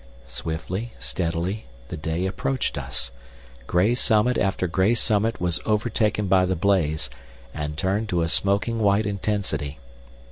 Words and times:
Swiftly, 0.25 0.93
steadily, 0.97 1.65
the 1.89 1.95
day 1.95 2.25
approached 2.25 2.75
us. 2.75 3.11
Grey 3.67 3.93
summit 3.93 4.35
after 4.35 4.65
grey 4.65 4.95
summit 4.95 5.39
was 5.39 5.59
overtaken 5.63 6.25
by 6.25 6.43
the 6.43 6.55
blaze, 6.55 7.07
and 7.53 7.77
turned 7.77 8.09
to 8.09 8.23
a 8.23 8.27
smoking 8.27 8.79
white 8.79 9.05
intensity. 9.05 9.77